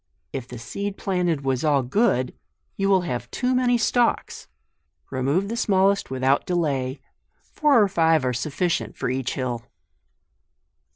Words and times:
If 0.33 0.47
the 0.47 0.57
seed 0.57 0.97
planted 0.97 1.41
was 1.43 1.63
all 1.63 1.83
good, 1.83 2.33
you 2.75 2.89
will 2.89 3.01
have 3.01 3.29
too 3.29 3.53
many 3.53 3.77
stalks; 3.77 4.47
remove 5.11 5.47
the 5.47 5.55
smallest 5.55 6.09
without 6.09 6.47
delay; 6.47 6.99
four 7.53 7.79
or 7.79 7.87
five 7.87 8.25
are 8.25 8.33
sufficient 8.33 8.97
for 8.97 9.11
each 9.11 9.35
hill. 9.35 9.61